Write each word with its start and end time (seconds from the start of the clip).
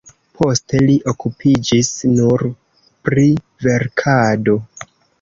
Poste 0.37 0.79
li 0.85 0.95
okupiĝis 1.11 1.93
nur 2.15 2.47
pri 3.11 3.31
verkado. 3.69 4.61